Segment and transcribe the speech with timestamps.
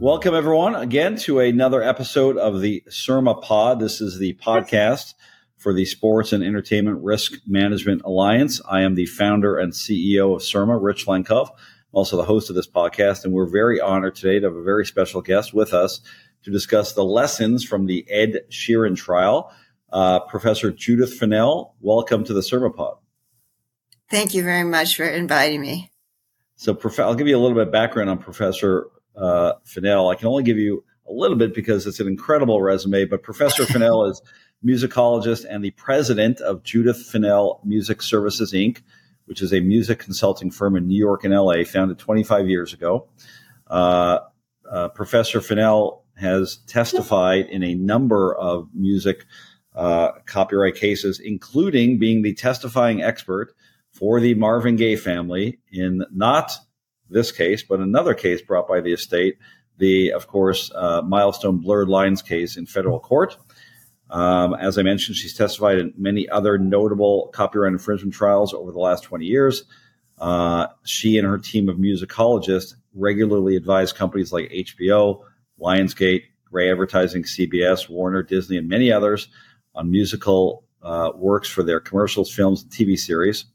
[0.00, 3.80] Welcome, everyone, again to another episode of the SERMA Pod.
[3.80, 5.14] This is the podcast
[5.56, 8.60] for the Sports and Entertainment Risk Management Alliance.
[8.68, 11.50] I am the founder and CEO of SERMA, Rich Lenkov,
[11.92, 13.24] also the host of this podcast.
[13.24, 16.00] And we're very honored today to have a very special guest with us
[16.44, 19.52] to discuss the lessons from the Ed Sheeran trial.
[19.90, 22.96] Uh, Professor Judith Finell, welcome to the SERMA Pod.
[24.10, 25.90] Thank you very much for inviting me.
[26.56, 30.12] So, prof- I'll give you a little bit of background on Professor uh, Finell.
[30.12, 33.62] I can only give you a little bit because it's an incredible resume, but Professor
[33.64, 34.20] Finell is
[34.64, 38.82] musicologist and the president of Judith Finell Music Services Inc.,
[39.26, 43.08] which is a music consulting firm in New York and LA, founded 25 years ago.
[43.68, 44.20] Uh,
[44.70, 49.24] uh, Professor Finell has testified in a number of music
[49.78, 53.54] uh, copyright cases, including being the testifying expert
[53.92, 56.52] for the Marvin Gaye family in not
[57.08, 59.38] this case, but another case brought by the estate,
[59.78, 63.36] the, of course, uh, milestone blurred lines case in federal court.
[64.10, 68.80] Um, as I mentioned, she's testified in many other notable copyright infringement trials over the
[68.80, 69.62] last 20 years.
[70.18, 75.22] Uh, she and her team of musicologists regularly advise companies like HBO,
[75.60, 79.28] Lionsgate, Grey Advertising, CBS, Warner, Disney, and many others
[79.78, 83.46] on musical uh, works for their commercials, films, and TV series.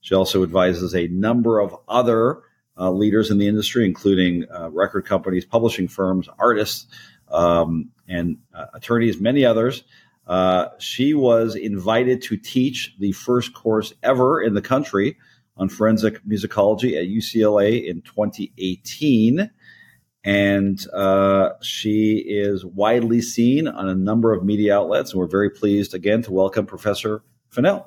[0.00, 2.42] She also advises a number of other
[2.78, 6.86] uh, leaders in the industry, including uh, record companies, publishing firms, artists,
[7.28, 9.84] um, and uh, attorneys, many others.
[10.26, 15.16] Uh, she was invited to teach the first course ever in the country
[15.56, 19.50] on forensic musicology at UCLA in 2018.
[20.26, 25.12] And uh, she is widely seen on a number of media outlets.
[25.12, 27.22] And we're very pleased again to welcome Professor
[27.54, 27.86] Finell.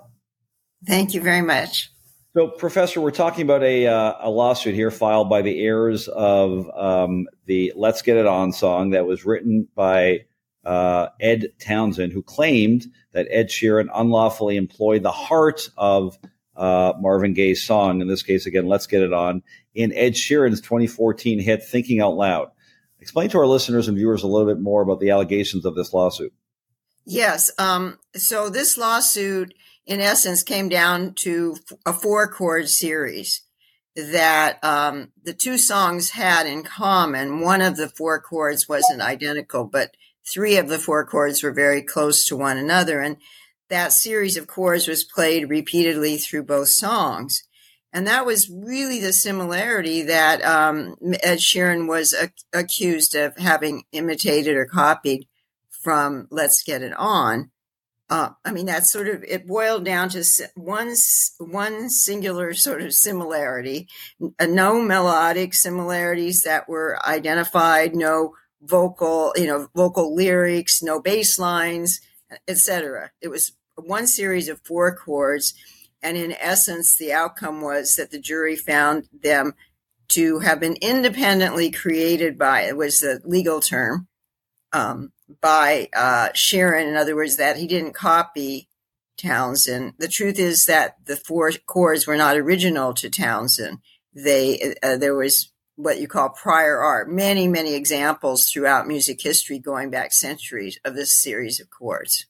[0.88, 1.92] Thank you very much.
[2.34, 6.70] So, Professor, we're talking about a, uh, a lawsuit here filed by the heirs of
[6.78, 10.22] um, the Let's Get It On song that was written by
[10.64, 16.18] uh, Ed Townsend, who claimed that Ed Sheeran unlawfully employed the heart of
[16.60, 19.42] uh, Marvin Gaye's song, in this case, again, Let's Get It On,
[19.74, 22.52] in Ed Sheeran's 2014 hit Thinking Out Loud.
[23.00, 25.94] Explain to our listeners and viewers a little bit more about the allegations of this
[25.94, 26.34] lawsuit.
[27.06, 27.50] Yes.
[27.58, 29.54] Um, so, this lawsuit
[29.86, 31.56] in essence came down to
[31.86, 33.42] a four chord series
[33.96, 37.40] that um, the two songs had in common.
[37.40, 39.96] One of the four chords wasn't identical, but
[40.30, 43.00] three of the four chords were very close to one another.
[43.00, 43.16] And
[43.70, 47.44] that series of chords was played repeatedly through both songs.
[47.92, 53.84] And that was really the similarity that um, Ed Sheeran was a- accused of having
[53.92, 55.28] imitated or copied
[55.70, 57.50] from Let's Get It On.
[58.10, 60.24] Uh, I mean, that sort of it boiled down to
[60.56, 60.96] one
[61.38, 63.88] one singular sort of similarity.
[64.40, 67.96] Uh, no melodic similarities that were identified.
[67.96, 70.82] No vocal, you know, vocal lyrics.
[70.82, 72.02] No bass lines,
[72.48, 73.12] etc.
[73.22, 73.52] It was
[73.82, 75.54] one series of four chords,
[76.02, 79.54] and in essence, the outcome was that the jury found them
[80.10, 82.62] to have been independently created by.
[82.62, 84.08] It was the legal term.
[84.72, 86.88] Um, by uh, Sheeran.
[86.88, 88.68] In other words, that he didn't copy
[89.18, 89.94] Townsend.
[89.98, 93.80] The truth is that the four chords were not original to Townsend.
[94.14, 97.10] They uh, there was what you call prior art.
[97.10, 102.26] Many many examples throughout music history, going back centuries, of this series of chords.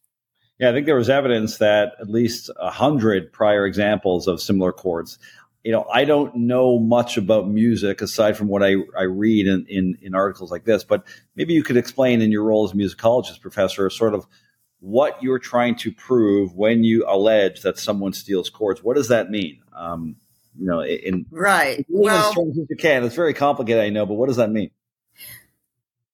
[0.59, 4.73] Yeah, I think there was evidence that at least a hundred prior examples of similar
[4.73, 5.17] chords
[5.63, 9.65] you know, I don't know much about music aside from what I, I read in,
[9.67, 11.05] in, in articles like this, but
[11.35, 14.25] maybe you could explain in your role as a musicologist professor sort of
[14.79, 18.81] what you're trying to prove when you allege that someone steals chords.
[18.81, 19.61] What does that mean?
[19.73, 20.15] Um,
[20.57, 21.85] you know, in right.
[21.89, 23.03] well, as you can.
[23.03, 24.71] It's very complicated, I know, but what does that mean?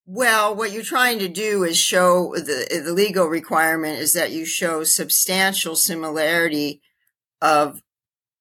[0.07, 4.45] Well, what you're trying to do is show the the legal requirement is that you
[4.45, 6.81] show substantial similarity
[7.41, 7.81] of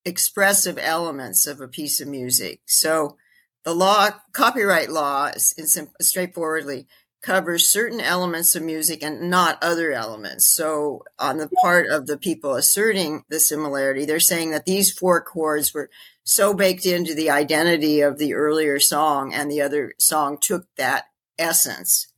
[0.05, 2.61] expressive elements of a piece of music.
[2.67, 3.17] So
[3.65, 5.67] the law, copyright law, in,
[6.03, 6.87] straightforwardly
[7.23, 10.47] covers certain elements of music and not other elements.
[10.47, 15.23] So on the part of the people asserting the similarity, they're saying that these four
[15.23, 15.89] chords were
[16.25, 21.07] so baked into the identity of the earlier song and the other song took that
[21.39, 22.09] essence.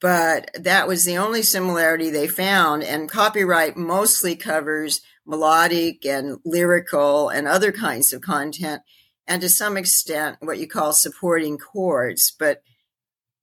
[0.00, 7.28] But that was the only similarity they found and copyright mostly covers melodic and lyrical
[7.28, 8.82] and other kinds of content,
[9.26, 12.32] and to some extent, what you call supporting chords.
[12.36, 12.62] But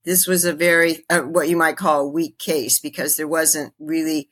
[0.03, 3.73] this was a very, uh, what you might call a weak case because there wasn't
[3.79, 4.29] really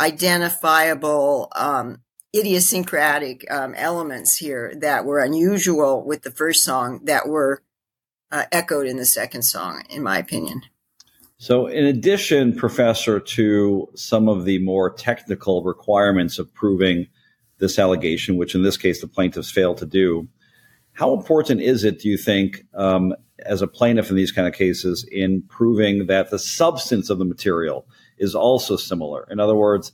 [0.00, 2.02] identifiable um,
[2.34, 7.62] idiosyncratic um, elements here that were unusual with the first song that were
[8.32, 10.62] uh, echoed in the second song, in my opinion.
[11.38, 17.06] So, in addition, Professor, to some of the more technical requirements of proving
[17.58, 20.28] this allegation, which in this case the plaintiffs failed to do,
[20.92, 24.52] how important is it, do you think, um, as a plaintiff in these kind of
[24.52, 27.86] cases, in proving that the substance of the material
[28.18, 29.26] is also similar?
[29.30, 29.92] In other words,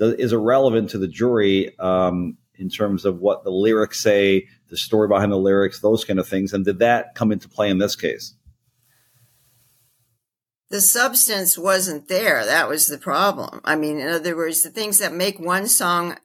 [0.00, 4.76] is it relevant to the jury um, in terms of what the lyrics say, the
[4.76, 6.52] story behind the lyrics, those kind of things?
[6.52, 8.34] And did that come into play in this case?
[10.70, 12.44] the substance wasn't there.
[12.44, 13.60] That was the problem.
[13.64, 16.18] I mean, in other words, the things that make one song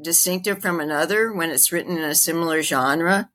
[0.00, 3.30] distinctive from another when it's written in a similar genre.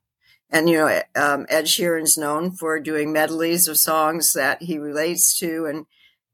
[0.50, 5.36] And, you know, um, Ed Sheeran's known for doing medleys of songs that he relates
[5.40, 5.66] to.
[5.66, 5.86] And,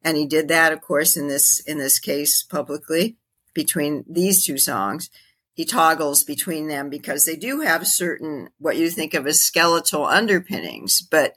[0.02, 3.16] and he did that, of course, in this, in this case publicly
[3.54, 5.10] between these two songs.
[5.55, 10.06] He toggles between them because they do have certain, what you think of as skeletal
[10.06, 11.35] underpinnings, but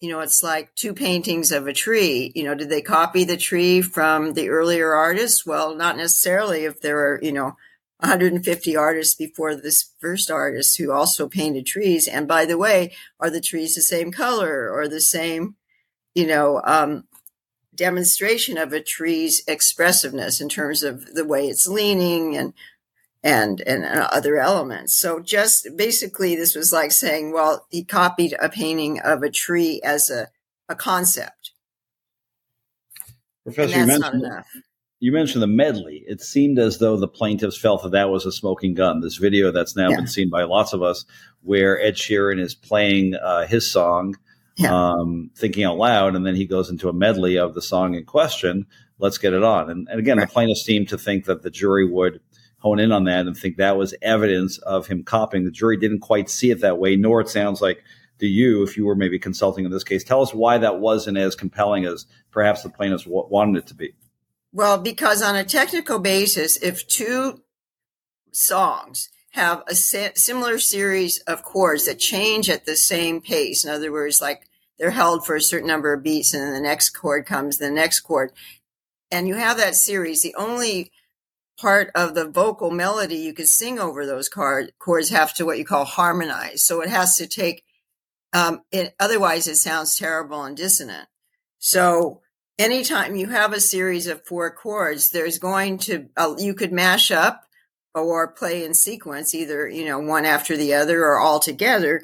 [0.00, 2.30] you know, it's like two paintings of a tree.
[2.34, 5.44] You know, did they copy the tree from the earlier artists?
[5.44, 7.56] Well, not necessarily if there are, you know,
[8.00, 12.06] 150 artists before this first artist who also painted trees.
[12.06, 15.56] And by the way, are the trees the same color or the same,
[16.14, 17.08] you know, um,
[17.74, 22.52] demonstration of a tree's expressiveness in terms of the way it's leaning and
[23.22, 24.98] and and other elements.
[24.98, 29.80] So just basically, this was like saying, well, he copied a painting of a tree
[29.84, 30.28] as a
[30.68, 31.52] a concept.
[33.44, 34.24] Professor, you mentioned,
[35.00, 36.04] you mentioned the medley.
[36.06, 39.00] It seemed as though the plaintiffs felt that that was a smoking gun.
[39.00, 39.96] This video that's now yeah.
[39.96, 41.04] been seen by lots of us,
[41.42, 44.16] where Ed Sheeran is playing uh, his song,
[44.56, 44.74] yeah.
[44.74, 48.04] um, thinking out loud, and then he goes into a medley of the song in
[48.04, 48.66] question.
[48.98, 49.70] Let's get it on.
[49.70, 50.28] And, and again, right.
[50.28, 52.20] the plaintiffs seemed to think that the jury would
[52.58, 55.44] hone in on that and think that was evidence of him copying.
[55.44, 57.82] The jury didn't quite see it that way, nor it sounds like
[58.18, 60.02] do you, if you were maybe consulting in this case.
[60.02, 63.94] Tell us why that wasn't as compelling as perhaps the plaintiffs wanted it to be.
[64.52, 67.42] Well, because on a technical basis, if two
[68.32, 73.92] songs have a similar series of chords that change at the same pace, in other
[73.92, 77.24] words, like they're held for a certain number of beats and then the next chord
[77.24, 78.32] comes, the next chord,
[79.10, 80.90] and you have that series, the only
[81.58, 85.58] part of the vocal melody you could sing over those chord, chords have to what
[85.58, 86.64] you call harmonize.
[86.64, 87.64] So it has to take,
[88.32, 91.08] um, it, otherwise it sounds terrible and dissonant.
[91.58, 92.20] So
[92.58, 97.10] anytime you have a series of four chords, there's going to, uh, you could mash
[97.10, 97.42] up
[97.94, 102.02] or play in sequence, either, you know, one after the other or all together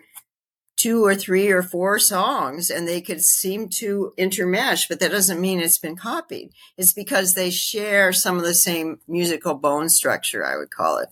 [0.85, 5.41] two or three or four songs and they could seem to intermesh, but that doesn't
[5.41, 6.51] mean it's been copied.
[6.77, 11.09] It's because they share some of the same musical bone structure, I would call it.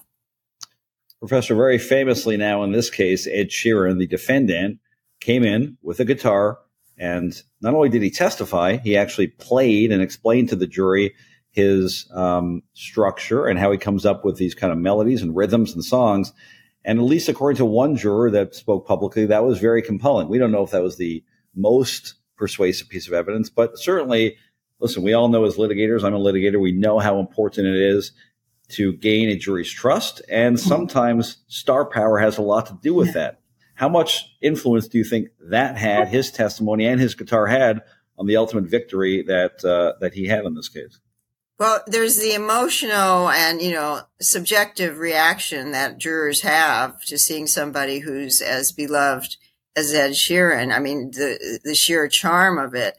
[1.20, 4.78] Professor, very famously now in this case, Ed Sheeran, the defendant,
[5.20, 6.58] came in with a guitar
[6.98, 11.14] and not only did he testify, he actually played and explained to the jury
[11.50, 15.72] his um, structure and how he comes up with these kind of melodies and rhythms
[15.72, 16.34] and songs.
[16.84, 20.28] And at least according to one juror that spoke publicly, that was very compelling.
[20.28, 21.22] We don't know if that was the
[21.54, 24.36] most persuasive piece of evidence, but certainly,
[24.80, 28.12] listen, we all know as litigators, I'm a litigator, we know how important it is
[28.70, 30.22] to gain a jury's trust.
[30.28, 30.68] And mm-hmm.
[30.68, 33.40] sometimes star power has a lot to do with that.
[33.74, 37.82] How much influence do you think that had, his testimony and his guitar had
[38.18, 41.00] on the ultimate victory that uh, that he had in this case?
[41.62, 48.00] Well, there's the emotional and, you know, subjective reaction that jurors have to seeing somebody
[48.00, 49.36] who's as beloved
[49.76, 50.74] as Ed Sheeran.
[50.74, 52.98] I mean, the, the sheer charm of it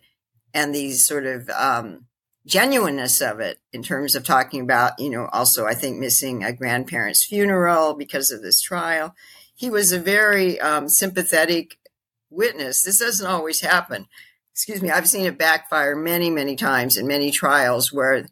[0.54, 2.06] and the sort of, um,
[2.46, 6.54] genuineness of it in terms of talking about, you know, also I think missing a
[6.54, 9.14] grandparent's funeral because of this trial.
[9.54, 11.80] He was a very um, sympathetic
[12.30, 12.82] witness.
[12.82, 14.08] This doesn't always happen.
[14.54, 14.90] Excuse me.
[14.90, 18.26] I've seen it backfire many, many times in many trials where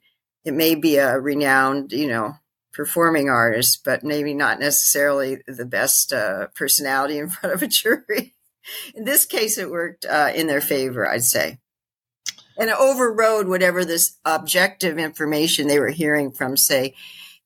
[0.43, 2.35] it may be a renowned, you know,
[2.73, 8.33] performing artist, but maybe not necessarily the best uh, personality in front of a jury.
[8.95, 11.59] in this case, it worked uh, in their favor, I'd say.
[12.57, 16.95] And it overrode whatever this objective information they were hearing from, say,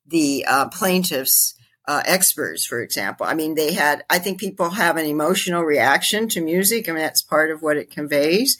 [0.05, 1.55] the uh, plaintiffs'
[1.87, 3.25] uh, experts, for example.
[3.25, 6.89] I mean, they had, I think people have an emotional reaction to music.
[6.89, 8.57] I mean, that's part of what it conveys.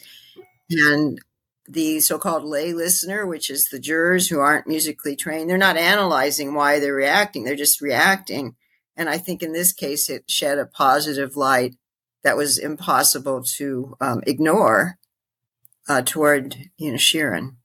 [0.70, 1.20] And
[1.68, 6.54] the so-called lay listener, which is the jurors who aren't musically trained, they're not analyzing
[6.54, 7.44] why they're reacting.
[7.44, 8.56] They're just reacting.
[8.96, 11.76] And I think in this case, it shed a positive light
[12.24, 14.98] that was impossible to um, ignore
[15.88, 17.56] uh, toward you know Sheeran.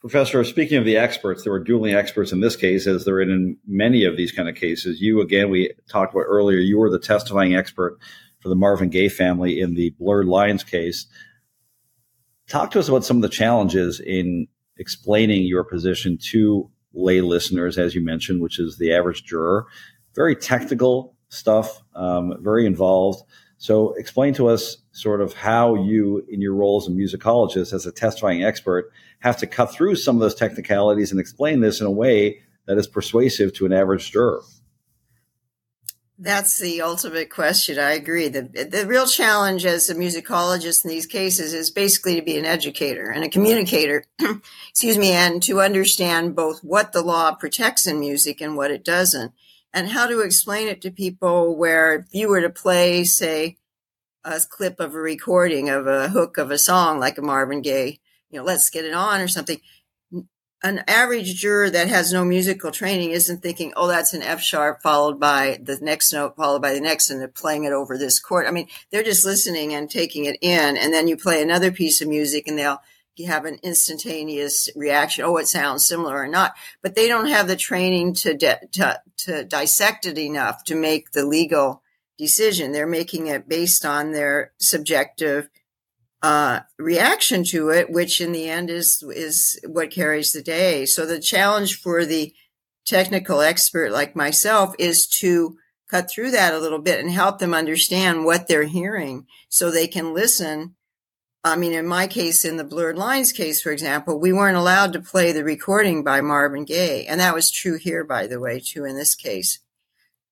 [0.00, 3.22] Professor, speaking of the experts, there were dueling experts in this case, as there are
[3.22, 5.00] in many of these kind of cases.
[5.00, 7.98] You, again, we talked about earlier, you were the testifying expert
[8.40, 11.06] for the Marvin Gaye family in the Blurred Lines case.
[12.48, 14.46] Talk to us about some of the challenges in
[14.76, 19.66] explaining your position to lay listeners, as you mentioned, which is the average juror.
[20.14, 23.22] Very technical stuff, um, very involved.
[23.56, 27.86] So, explain to us sort of how you, in your role as a musicologist, as
[27.86, 31.86] a testifying expert, have to cut through some of those technicalities and explain this in
[31.86, 34.42] a way that is persuasive to an average juror.
[36.16, 37.76] That's the ultimate question.
[37.76, 38.28] I agree.
[38.28, 42.44] The, the real challenge as a musicologist in these cases is basically to be an
[42.44, 44.04] educator and a communicator,
[44.68, 48.84] excuse me, and to understand both what the law protects in music and what it
[48.84, 49.32] doesn't,
[49.72, 53.56] and how to explain it to people where if you were to play, say,
[54.24, 57.98] a clip of a recording of a hook of a song like a Marvin Gaye,
[58.30, 59.60] you know, let's get it on or something,
[60.64, 64.80] an average juror that has no musical training isn't thinking, oh, that's an F sharp
[64.80, 68.18] followed by the next note, followed by the next, and they're playing it over this
[68.18, 68.46] chord.
[68.46, 70.78] I mean, they're just listening and taking it in.
[70.78, 72.80] And then you play another piece of music and they'll
[73.26, 75.24] have an instantaneous reaction.
[75.26, 76.54] Oh, it sounds similar or not.
[76.80, 81.12] But they don't have the training to, de- to, to dissect it enough to make
[81.12, 81.82] the legal
[82.16, 82.72] decision.
[82.72, 85.50] They're making it based on their subjective
[86.24, 90.86] uh, reaction to it, which in the end is is what carries the day.
[90.86, 92.32] So the challenge for the
[92.86, 95.58] technical expert like myself is to
[95.90, 99.86] cut through that a little bit and help them understand what they're hearing, so they
[99.86, 100.76] can listen.
[101.46, 104.94] I mean, in my case, in the Blurred Lines case, for example, we weren't allowed
[104.94, 108.60] to play the recording by Marvin Gaye, and that was true here, by the way,
[108.60, 109.58] too, in this case.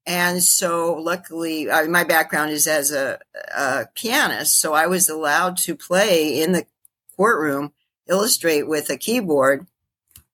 [0.04, 3.20] And so, luckily, uh, my background is as a,
[3.56, 6.66] a, pianist, so I was allowed to play in the
[7.16, 7.72] courtroom,
[8.08, 9.66] illustrate with a keyboard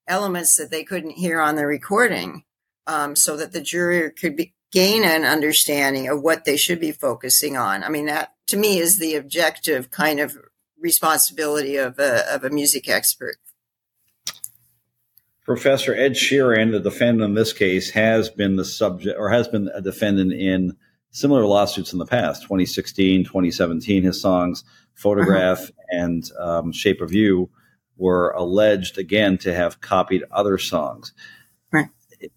[0.06, 2.44] elements that they couldn't hear on the recording,
[2.87, 6.92] um, so that the jury could be, gain an understanding of what they should be
[6.92, 7.84] focusing on.
[7.84, 10.37] I mean, that to me is the objective kind of
[10.80, 13.37] responsibility of a, of a music expert.
[15.49, 19.71] Professor Ed Sheeran, the defendant in this case, has been the subject or has been
[19.73, 20.76] a defendant in
[21.11, 24.02] similar lawsuits in the past 2016, 2017.
[24.02, 24.62] His songs
[24.93, 25.71] Photograph uh-huh.
[25.88, 27.49] and um, Shape of You
[27.97, 31.14] were alleged again to have copied other songs.
[31.73, 31.88] Right.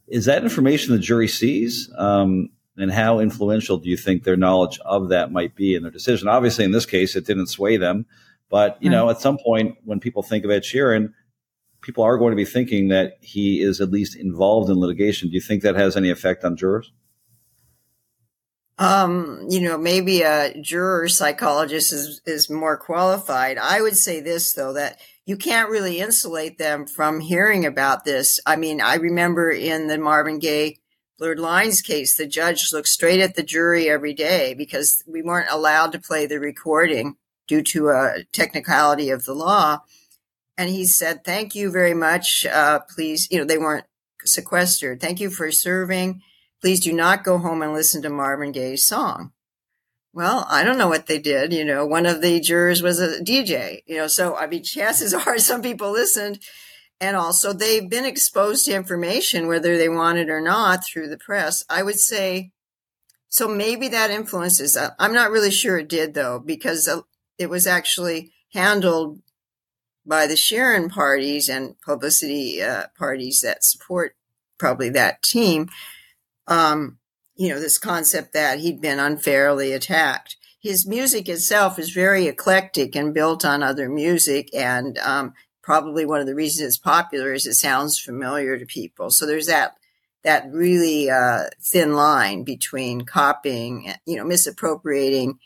[0.07, 1.91] Is that information the jury sees?
[1.97, 5.91] Um, and how influential do you think their knowledge of that might be in their
[5.91, 6.29] decision?
[6.29, 8.05] Obviously, in this case, it didn't sway them.
[8.49, 8.95] But, you right.
[8.95, 11.11] know, at some point when people think of Ed Sheeran,
[11.81, 15.29] people are going to be thinking that he is at least involved in litigation.
[15.29, 16.91] Do you think that has any effect on jurors?
[18.77, 23.57] Um, you know, maybe a juror psychologist is, is more qualified.
[23.57, 28.39] I would say this though, that you can't really insulate them from hearing about this.
[28.45, 30.79] I mean, I remember in the Marvin Gaye
[31.19, 35.51] Blurred Lines case, the judge looked straight at the jury every day because we weren't
[35.51, 39.81] allowed to play the recording due to a technicality of the law
[40.57, 42.45] and he said, "Thank you very much.
[42.45, 43.85] Uh, please, you know, they weren't
[44.25, 44.99] sequestered.
[45.01, 46.21] Thank you for serving.
[46.61, 49.31] Please do not go home and listen to Marvin Gaye's song."
[50.13, 51.53] Well, I don't know what they did.
[51.53, 53.81] You know, one of the jurors was a DJ.
[53.85, 56.39] You know, so I mean, chances are some people listened,
[56.99, 61.17] and also they've been exposed to information whether they want it or not through the
[61.17, 61.63] press.
[61.69, 62.51] I would say.
[63.29, 64.75] So maybe that influences.
[64.75, 66.99] Uh, I'm not really sure it did though, because uh,
[67.37, 69.21] it was actually handled
[70.05, 74.15] by the Sheeran parties and publicity uh, parties that support
[74.57, 75.69] probably that team,
[76.47, 76.97] um,
[77.35, 80.37] you know, this concept that he'd been unfairly attacked.
[80.61, 86.19] His music itself is very eclectic and built on other music, and um, probably one
[86.19, 89.09] of the reasons it's popular is it sounds familiar to people.
[89.09, 89.75] So there's that
[90.23, 95.39] that really uh, thin line between copying, you know, misappropriating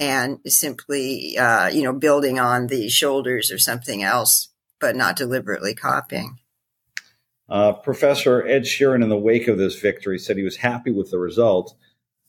[0.00, 4.48] and simply, uh, you know, building on the shoulders of something else,
[4.80, 6.38] but not deliberately copying.
[7.50, 11.10] Uh, Professor Ed Sheeran, in the wake of this victory, said he was happy with
[11.10, 11.74] the result,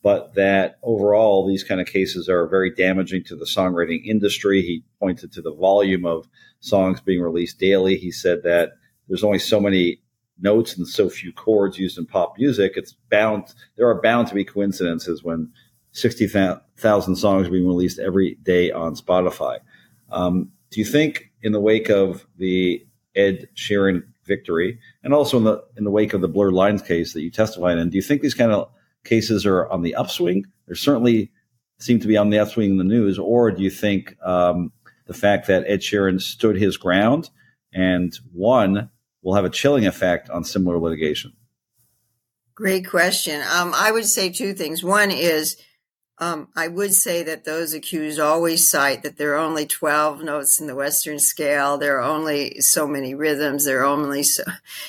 [0.03, 4.61] but that overall these kind of cases are very damaging to the songwriting industry.
[4.61, 6.27] He pointed to the volume of
[6.59, 7.95] songs being released daily.
[7.95, 8.71] He said that
[9.07, 10.01] there's only so many
[10.41, 12.73] notes and so few chords used in pop music.
[12.75, 15.51] It's bound there are bound to be coincidences when
[15.93, 19.59] 60,000 songs being released every day on Spotify.
[20.09, 25.43] Um, do you think, in the wake of the Ed Sheeran victory, and also in
[25.43, 28.01] the in the wake of the Blurred Lines case that you testified in, do you
[28.01, 28.69] think these kind of
[29.03, 30.45] cases are on the upswing?
[30.67, 31.31] They certainly
[31.79, 34.71] seem to be on the upswing in the news, or do you think um,
[35.07, 37.29] the fact that Ed Sheeran stood his ground
[37.73, 38.89] and won
[39.21, 41.33] will have a chilling effect on similar litigation?
[42.55, 43.41] Great question.
[43.41, 44.83] Um, I would say two things.
[44.83, 45.57] One is
[46.21, 50.61] um, I would say that those accused always cite that there are only 12 notes
[50.61, 51.79] in the Western scale.
[51.79, 53.65] There are only so many rhythms.
[53.65, 54.43] There are only so,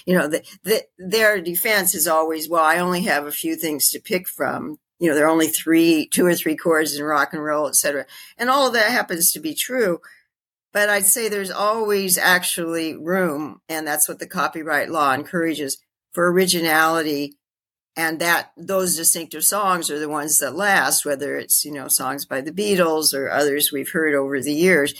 [0.06, 3.90] you know, the, the, their defense is always, well, I only have a few things
[3.90, 4.78] to pick from.
[4.98, 7.76] You know, there are only three, two or three chords in rock and roll, et
[7.76, 8.04] cetera.
[8.36, 10.00] And all of that happens to be true.
[10.74, 15.78] But I'd say there's always actually room, and that's what the copyright law encourages
[16.12, 17.36] for originality
[17.96, 22.25] and that those distinctive songs are the ones that last whether it's you know songs
[22.25, 24.94] by the beatles or others we've heard over the years.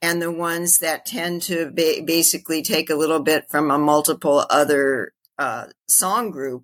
[0.00, 4.46] And the ones that tend to ba- basically take a little bit from a multiple
[4.48, 6.62] other uh, song group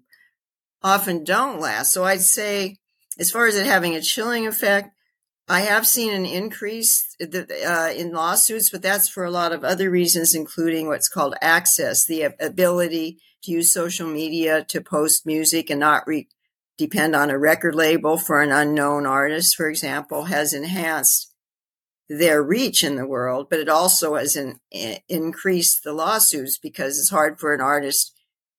[0.83, 1.93] often don't last.
[1.93, 2.77] So i'd say
[3.19, 4.91] as far as it having a chilling effect
[5.49, 9.91] i have seen an increase uh, in lawsuits but that's for a lot of other
[9.91, 15.81] reasons including what's called access the ability to use social media to post music and
[15.81, 16.29] not re-
[16.77, 21.33] depend on a record label for an unknown artist, for example, has enhanced
[22.09, 24.59] their reach in the world, but it also has in,
[25.09, 28.13] increased the lawsuits because it's hard for an artist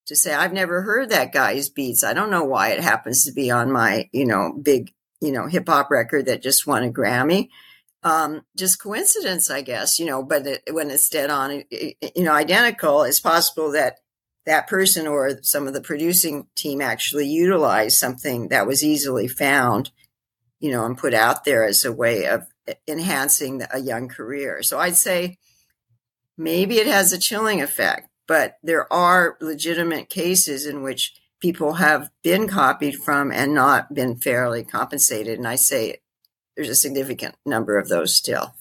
[0.08, 2.04] to say, I've never heard that guy's beats.
[2.04, 4.92] I don't know why it happens to be on my, you know, big,
[5.26, 7.50] you know, hip hop record that just won a Grammy.
[8.04, 12.34] Um, just coincidence, I guess, you know, but it, when it's dead on, you know,
[12.34, 13.98] identical, it's possible that
[14.46, 19.90] that person or some of the producing team actually utilized something that was easily found,
[20.60, 22.44] you know, and put out there as a way of
[22.88, 24.62] enhancing a young career.
[24.62, 25.40] So I'd say
[26.38, 32.10] maybe it has a chilling effect, but there are legitimate cases in which people have
[32.24, 35.38] been copied from and not been fairly compensated.
[35.38, 35.98] And I say
[36.56, 38.56] there's a significant number of those still.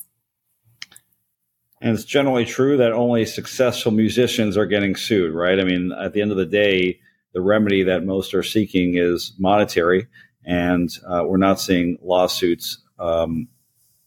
[1.80, 5.58] And it's generally true that only successful musicians are getting sued, right?
[5.58, 7.00] I mean, at the end of the day,
[7.32, 10.06] the remedy that most are seeking is monetary,
[10.44, 13.48] and uh, we're not seeing lawsuits um,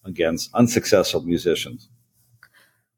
[0.06, 1.90] against unsuccessful musicians.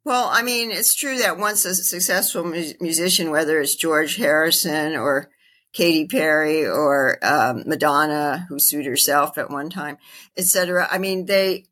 [0.04, 4.98] Well, I mean, it's true that once a successful mu- musician, whether it's George Harrison
[4.98, 5.30] or
[5.74, 9.98] Katy Perry or um, Madonna, who sued herself at one time,
[10.38, 10.88] etc.
[10.90, 11.66] I mean, they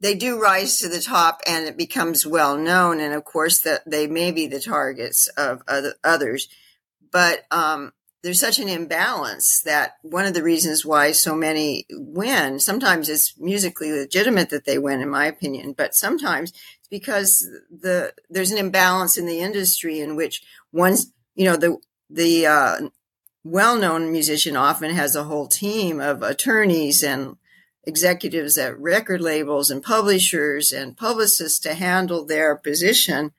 [0.00, 3.00] they do rise to the top and it becomes well known.
[3.00, 6.48] And of course that they may be the targets of other, others,
[7.10, 7.92] but, um,
[8.22, 13.38] there's such an imbalance that one of the reasons why so many win, sometimes it's
[13.38, 18.58] musically legitimate that they win, in my opinion, but sometimes it's because the, there's an
[18.58, 20.42] imbalance in the industry in which
[20.72, 21.76] one's, you know, the,
[22.10, 22.88] the, uh,
[23.50, 27.36] well-known musician often has a whole team of attorneys and
[27.84, 33.32] executives at record labels and publishers and publicists to handle their position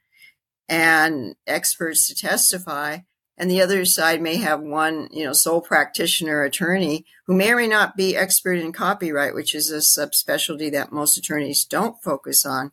[0.68, 3.00] and experts to testify.
[3.38, 7.58] And the other side may have one, you know, sole practitioner attorney who may or
[7.58, 12.46] may not be expert in copyright, which is a subspecialty that most attorneys don't focus
[12.46, 12.72] on.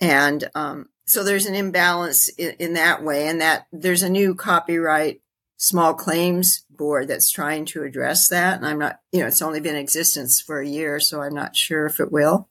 [0.00, 4.34] And um, so there's an imbalance in, in that way, and that there's a new
[4.34, 5.20] copyright
[5.56, 8.58] small claims board that's trying to address that.
[8.58, 11.34] And I'm not, you know, it's only been in existence for a year, so I'm
[11.34, 12.48] not sure if it will.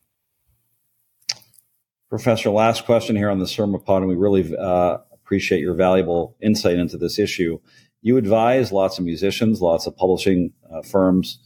[2.10, 6.78] Professor, last question here on the Sermapod, and we really uh, appreciate your valuable insight
[6.78, 7.60] into this issue.
[8.02, 11.40] You advise lots of musicians, lots of publishing uh, firms,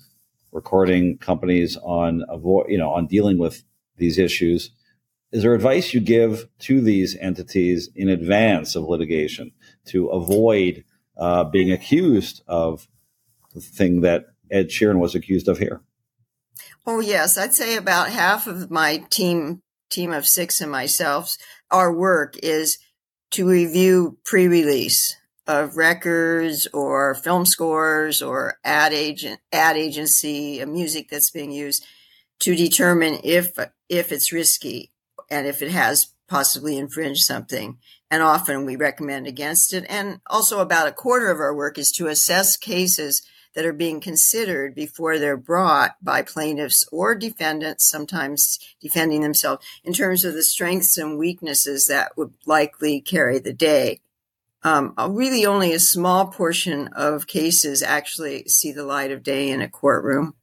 [0.51, 3.63] recording companies on avoid, you know, on dealing with
[3.97, 4.71] these issues.
[5.31, 9.51] Is there advice you give to these entities in advance of litigation
[9.85, 10.83] to avoid
[11.19, 12.87] uh, being accused of
[13.53, 15.81] the thing that Ed Sheeran was accused of here.
[16.87, 21.35] Oh yes, I'd say about half of my team team of six and myself,
[21.71, 22.77] our work is
[23.31, 31.31] to review pre-release of records or film scores or ad agent ad agency music that's
[31.31, 31.85] being used
[32.39, 33.57] to determine if
[33.89, 34.91] if it's risky
[35.29, 37.77] and if it has possibly infringed something
[38.11, 39.85] and often we recommend against it.
[39.89, 43.21] And also about a quarter of our work is to assess cases
[43.55, 49.93] that are being considered before they're brought by plaintiffs or defendants, sometimes defending themselves, in
[49.93, 54.01] terms of the strengths and weaknesses that would likely carry the day.
[54.61, 59.61] Um, really, only a small portion of cases actually see the light of day in
[59.61, 60.35] a courtroom,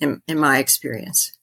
[0.00, 1.35] in, in my experience.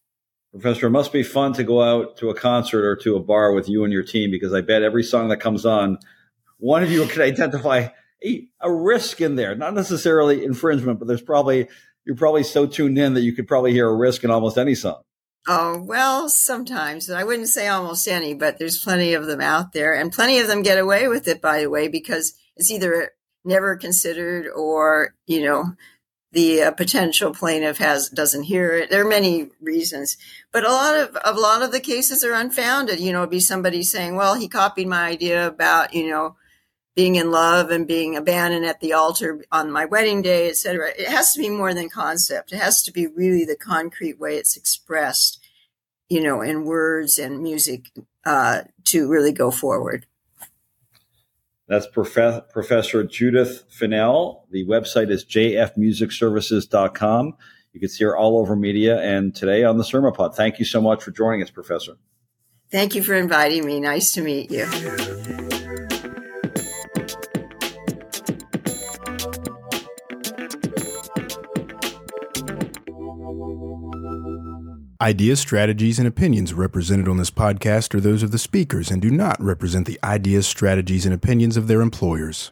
[0.54, 3.54] Professor, it must be fun to go out to a concert or to a bar
[3.54, 5.98] with you and your team because I bet every song that comes on,
[6.58, 7.88] one of you can identify
[8.24, 11.68] a, a risk in there, not necessarily infringement, but there's probably,
[12.06, 14.76] you're probably so tuned in that you could probably hear a risk in almost any
[14.76, 15.02] song.
[15.48, 17.10] Oh, well, sometimes.
[17.10, 19.94] I wouldn't say almost any, but there's plenty of them out there.
[19.94, 23.12] And plenty of them get away with it, by the way, because it's either
[23.44, 25.74] never considered or, you know,
[26.34, 28.90] the uh, potential plaintiff has doesn't hear it.
[28.90, 30.18] There are many reasons,
[30.52, 33.00] but a lot of a lot of the cases are unfounded.
[33.00, 36.36] You know, it'd be somebody saying, "Well, he copied my idea about you know
[36.96, 41.08] being in love and being abandoned at the altar on my wedding day, etc." It
[41.08, 42.52] has to be more than concept.
[42.52, 45.40] It has to be really the concrete way it's expressed,
[46.10, 47.92] you know, in words and music
[48.26, 50.08] uh, to really go forward.
[51.74, 54.44] That's Prof- Professor Judith Finell.
[54.52, 57.34] The website is jfmusicservices.com.
[57.74, 60.36] You can see her all over media and today on the Sermapod.
[60.36, 61.94] Thank you so much for joining us, Professor.
[62.72, 63.80] Thank you for inviting me.
[63.80, 64.68] Nice to meet you.
[75.04, 79.12] Ideas, strategies, and opinions represented on this podcast are those of the speakers and do
[79.12, 82.52] not represent the ideas, strategies, and opinions of their employers.